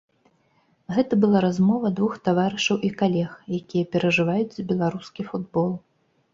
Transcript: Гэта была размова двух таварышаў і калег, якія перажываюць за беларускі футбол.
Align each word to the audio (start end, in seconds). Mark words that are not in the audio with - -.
Гэта 0.95 1.13
была 1.25 1.39
размова 1.45 1.91
двух 1.99 2.17
таварышаў 2.29 2.77
і 2.89 2.91
калег, 3.03 3.31
якія 3.61 3.85
перажываюць 3.95 4.51
за 4.59 4.69
беларускі 4.73 5.21
футбол. 5.33 5.69